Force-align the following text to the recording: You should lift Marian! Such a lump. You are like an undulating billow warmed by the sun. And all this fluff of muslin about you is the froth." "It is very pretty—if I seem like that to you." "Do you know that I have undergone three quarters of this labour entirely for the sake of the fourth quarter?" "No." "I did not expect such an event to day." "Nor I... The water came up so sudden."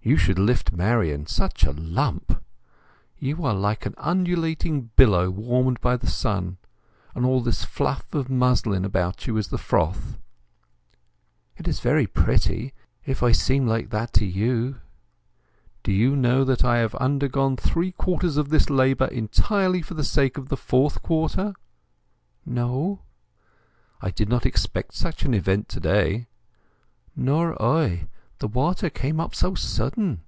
You 0.00 0.16
should 0.16 0.38
lift 0.38 0.72
Marian! 0.72 1.26
Such 1.26 1.64
a 1.64 1.70
lump. 1.70 2.42
You 3.18 3.44
are 3.44 3.52
like 3.52 3.84
an 3.84 3.92
undulating 3.98 4.88
billow 4.96 5.28
warmed 5.28 5.82
by 5.82 5.98
the 5.98 6.06
sun. 6.06 6.56
And 7.14 7.26
all 7.26 7.42
this 7.42 7.62
fluff 7.62 8.06
of 8.14 8.30
muslin 8.30 8.86
about 8.86 9.26
you 9.26 9.36
is 9.36 9.48
the 9.48 9.58
froth." 9.58 10.16
"It 11.58 11.68
is 11.68 11.80
very 11.80 12.06
pretty—if 12.06 13.22
I 13.22 13.32
seem 13.32 13.66
like 13.66 13.90
that 13.90 14.14
to 14.14 14.24
you." 14.24 14.76
"Do 15.82 15.92
you 15.92 16.16
know 16.16 16.42
that 16.42 16.64
I 16.64 16.78
have 16.78 16.94
undergone 16.94 17.58
three 17.58 17.92
quarters 17.92 18.38
of 18.38 18.48
this 18.48 18.70
labour 18.70 19.08
entirely 19.08 19.82
for 19.82 19.92
the 19.92 20.04
sake 20.04 20.38
of 20.38 20.48
the 20.48 20.56
fourth 20.56 21.02
quarter?" 21.02 21.52
"No." 22.46 23.00
"I 24.00 24.10
did 24.10 24.30
not 24.30 24.46
expect 24.46 24.94
such 24.94 25.24
an 25.26 25.34
event 25.34 25.68
to 25.68 25.80
day." 25.80 26.28
"Nor 27.14 27.60
I... 27.60 28.08
The 28.40 28.46
water 28.46 28.88
came 28.88 29.18
up 29.18 29.34
so 29.34 29.56
sudden." 29.56 30.20